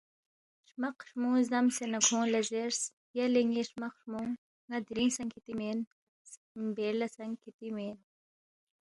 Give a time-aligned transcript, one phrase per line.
[0.65, 2.81] ہرمق ہرمُو زدمسے نہ کھونگ لہ زیرس،
[3.17, 4.21] ”یلے ن٘ی ہرمق ہرمُو
[4.67, 5.79] ن٘ا دِرنگ سہ کِھتی مین
[6.75, 7.97] بیر لہ سہ کِھتی مین